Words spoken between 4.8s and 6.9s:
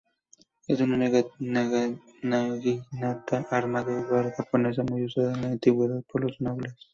muy usada en la antigüedad por los nobles.